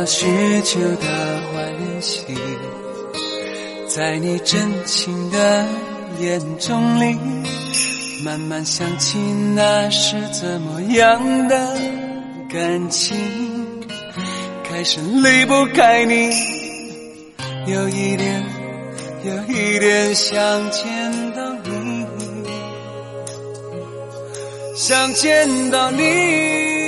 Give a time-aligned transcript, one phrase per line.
[0.00, 0.26] 了许
[0.62, 1.06] 久的
[1.52, 2.24] 欢喜，
[3.86, 5.66] 在你真情的
[6.20, 7.18] 眼中里，
[8.24, 9.18] 慢慢想起
[9.54, 11.76] 那是怎么样的
[12.48, 13.14] 感情，
[14.64, 16.30] 开始离不开你，
[17.66, 18.42] 有一点，
[19.22, 20.34] 有一点想
[20.70, 20.82] 见
[21.32, 22.06] 到你，
[24.74, 26.79] 想见到你。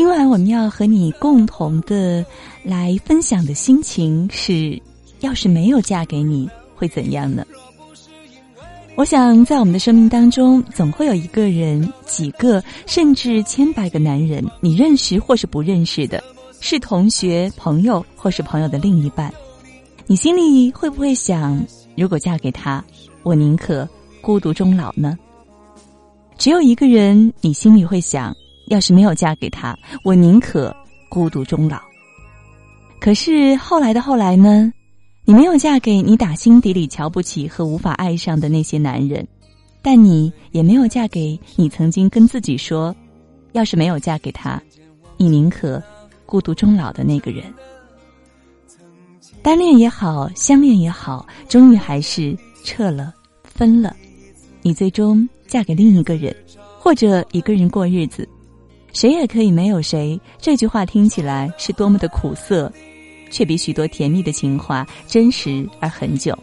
[0.00, 2.24] 今晚我们要和你共同的
[2.64, 4.80] 来分享的心情是：
[5.20, 7.44] 要是没有嫁给你，会怎样呢？
[8.94, 16.24] 我想，在我们的生命当中，总会有一个人、几个，甚至千百个男人，你认识或是不认识的，
[16.60, 19.30] 是同学、朋友，或是朋友的另一半。
[20.06, 21.62] 你心里会不会想：
[21.94, 22.82] 如果嫁给他，
[23.22, 23.86] 我宁可
[24.22, 25.18] 孤独终老呢？
[26.38, 28.34] 只有一个人，你心里会想。
[28.70, 30.74] 要是没有嫁给他，我宁可
[31.08, 31.78] 孤独终老。
[33.00, 34.72] 可是后来的后来呢？
[35.24, 39.26] 你没有嫁给你打心底里瞧不起和无法爱上的那些男人，
[39.82, 42.94] 但你也没有嫁给你曾经跟自己说，
[43.52, 44.60] 要是没有嫁给他，
[45.16, 45.80] 你宁可
[46.26, 47.44] 孤独终老的那个人。
[49.42, 53.94] 单恋也好，相恋也好，终于还是撤了，分了。
[54.62, 56.34] 你最终嫁给另一个人，
[56.78, 58.28] 或者一个人过日子。
[58.92, 62.72] 谁也可以没有谁，这句话听起来是多么的苦涩，
[63.30, 66.36] 却比许多甜蜜的情话真实而很久。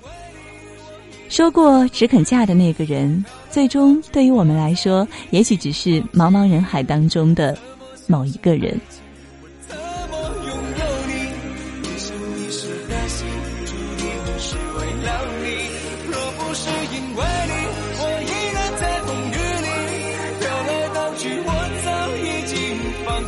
[1.30, 7.58] 说过只肯嫁的那个人，最终对于我们来说，也许只是茫茫人海当中的
[8.08, 8.80] 某一个人。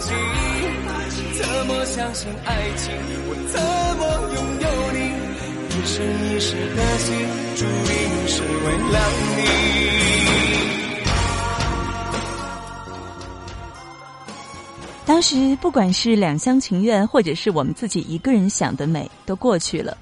[0.10, 2.92] 怎么相信爱情，
[3.28, 3.62] 我怎
[3.98, 4.02] 么
[4.34, 4.98] 拥有你？
[5.70, 7.08] 一生一世的心，
[7.56, 7.94] 注定
[8.28, 9.40] 是为了你。
[15.06, 19.98] 当时，不管是两厢情愿，或者是我们自己一个人想的美，都过去了。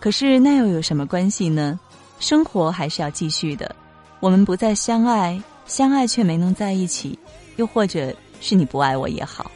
[0.00, 1.78] 可是，那又有什么关系呢？
[2.20, 3.74] 生活还是要继续的。
[4.20, 7.18] 我们不再相爱，相爱却没能在一起，
[7.56, 9.50] 又或者是你不爱我也好。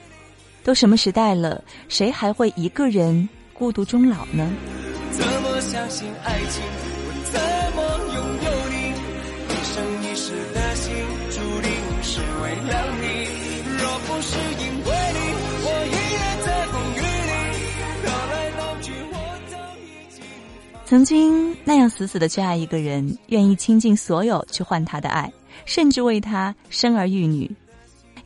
[0.64, 4.50] 都什么时代了，谁还会一个人孤独终老呢？
[5.12, 6.62] 怎么相信爱情？
[7.04, 7.40] 我怎
[7.74, 7.78] 么
[8.14, 8.76] 拥有你？
[9.48, 9.74] 一生
[10.04, 10.92] 一世的心，
[11.30, 11.68] 注定
[12.02, 13.02] 是为了你。
[13.78, 15.18] 若不是因为你，
[15.64, 17.32] 我依然在风雨里。
[18.02, 19.14] 飘来飘去，我
[19.50, 19.82] 早已
[20.14, 20.22] 经。
[20.84, 25.32] 曾经那样死死的去爱一个人，愿意倾尽所有去换他的爱，
[25.64, 27.50] 甚至为他生儿育女。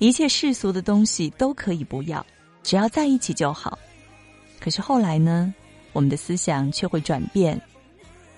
[0.03, 2.27] 一切世俗的东西都可以不要，
[2.65, 3.79] 只要在一起就好。
[4.59, 5.55] 可是后来呢？
[5.93, 7.61] 我们的思想却会转变，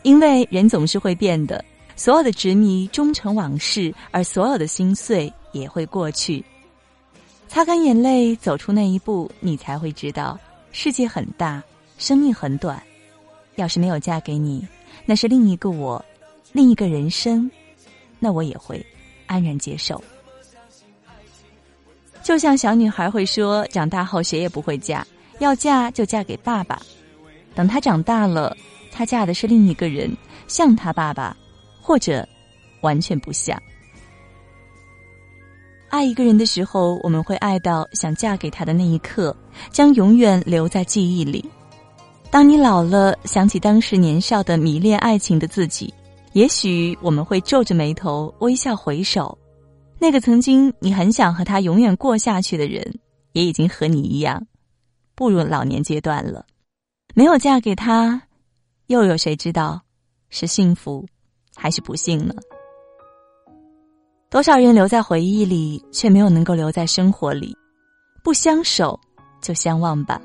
[0.02, 1.64] 因为人总是会变的。
[1.96, 6.44] 所有的执迷终成往事，而所有的心碎也会过去。
[7.48, 10.38] 擦干眼泪，走出那一步，你才会知道
[10.70, 11.64] 世界很大，
[11.96, 12.82] 生命很短。
[13.54, 14.68] 要是没有嫁给你，
[15.06, 16.04] 那是另一个我，
[16.52, 17.50] 另一个人生，
[18.18, 18.84] 那我也会
[19.24, 20.04] 安然接受。
[22.24, 25.06] 就像小女孩会说，长大后谁也不会嫁，
[25.40, 26.80] 要嫁就嫁给爸爸。
[27.54, 28.56] 等她长大了，
[28.90, 30.10] 她嫁的是另一个人，
[30.48, 31.36] 像她爸爸，
[31.82, 32.26] 或者
[32.80, 33.60] 完全不像。
[35.90, 39.36] 爱一个人的时候，我们会爱到想嫁给他的那一刻，
[39.70, 41.44] 将永远留在记忆里。
[42.30, 45.92] 当你老了，想起当时年少的迷恋爱情的自己，
[46.32, 49.38] 也许我们会皱着眉头，微笑回首。
[49.98, 52.98] 那个曾经你很想和他永远过下去的人，
[53.32, 54.46] 也已经和你一样，
[55.14, 56.44] 步入老年阶段了。
[57.14, 58.22] 没有嫁给他，
[58.88, 59.80] 又有谁知道
[60.28, 61.06] 是幸福
[61.54, 62.34] 还是不幸呢？
[64.28, 67.56] 多少人留在回忆里，却没有能够留在生活里。
[68.22, 68.98] 不相守，
[69.40, 70.20] 就相忘吧。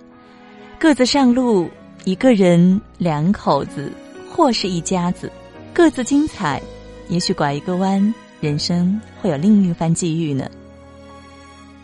[0.79, 1.69] 各自上路，
[2.05, 3.91] 一个人，两口子，
[4.31, 5.31] 或是一家子，
[5.73, 6.61] 各自精彩。
[7.07, 8.13] 也许拐一个弯。
[8.41, 10.49] 人生会有另一番际遇呢。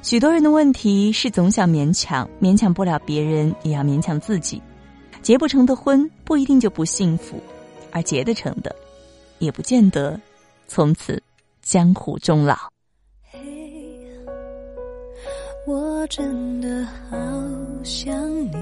[0.02, 4.62] 许多人的问题是总想勉强，勉强不了别人，也要勉强自己。
[5.22, 7.42] 结不成的婚不一定就不幸福，
[7.92, 8.75] 而结得成的，
[9.40, 10.19] 也不见得
[10.68, 11.22] 从此
[11.63, 12.56] 江湖终老。
[13.31, 13.40] 嘿，
[15.66, 17.18] 我真的好
[17.84, 18.16] 想
[18.46, 18.56] 你。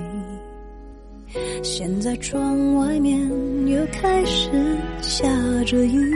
[1.61, 3.19] 现在窗外面
[3.67, 5.27] 又开始下
[5.65, 6.15] 着雨。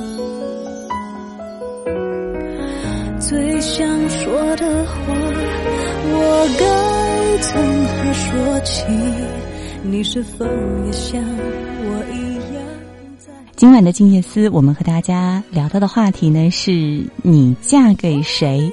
[3.31, 4.93] 最想说的话，
[6.03, 8.83] 我该从何说起？
[9.83, 10.43] 你是否
[10.85, 12.61] 也像我一样？
[13.55, 18.69] 今晚的静夜思，我们和大家聊到的话题呢，是你嫁给谁？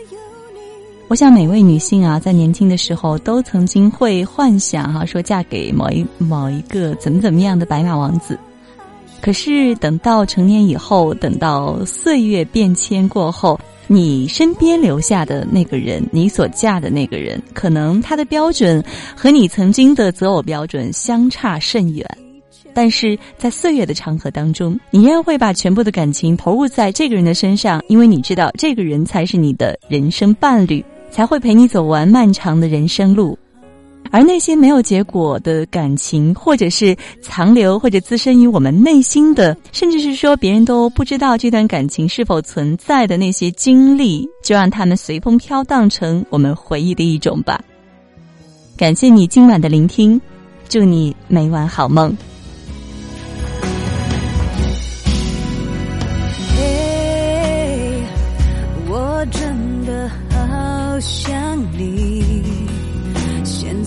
[1.06, 8.37] 我想每位女性啊，在年轻的时候都曾经会幻想哈，说嫁给某一某一个怎么怎么样的白马王子。
[9.20, 13.56] 可是等到成年以后，等到岁月变迁过后。
[13.90, 18.85] 你身边留下的那个人，你所嫁的那个人，可能他的标准
[19.17, 22.06] 和你曾经的择偶标准相差甚远。
[22.75, 33.37] 但是在岁月的长河当中，你依然会把全部的感情投入在这个人的身上，因为你知道这个人才是你的人生伴侣，才会陪你走完漫长的人生路。
[34.10, 47.60] 而那些没有结果的感情，或者是残留或者滋生于我们内心的，甚至是说别人都不知道这段感情是否存在的那些经历，就让他们随风飘荡成我们回忆的一种吧。
[48.76, 50.20] 感谢你今晚的聆听，
[50.69, 52.16] 祝你每晚好梦。